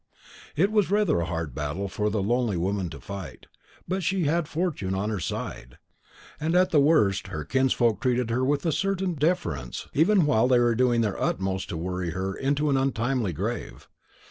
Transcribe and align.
It 0.55 0.71
was 0.71 0.89
rather 0.89 1.19
a 1.19 1.27
hard 1.27 1.53
battle 1.53 1.87
for 1.87 2.09
the 2.09 2.23
lonely 2.23 2.55
little 2.55 2.63
woman 2.63 2.89
to 2.89 2.99
fight, 2.99 3.45
but 3.87 4.01
she 4.01 4.23
had 4.23 4.47
fortune 4.47 4.95
on 4.95 5.11
her 5.11 5.19
side; 5.19 5.77
and 6.39 6.55
at 6.55 6.71
the 6.71 6.79
worst, 6.79 7.27
her 7.27 7.45
kinsfolk 7.45 8.01
treated 8.01 8.31
her 8.31 8.43
with 8.43 8.65
a 8.65 8.71
certain 8.71 9.13
deference, 9.13 9.87
even 9.93 10.25
while 10.25 10.47
they 10.47 10.57
were 10.57 10.73
doing 10.73 11.01
their 11.01 11.21
utmost 11.21 11.69
to 11.69 11.77
worry 11.77 12.09
her 12.13 12.33
into 12.33 12.71
an 12.71 12.77
untimely 12.77 13.31
grave. 13.31 13.87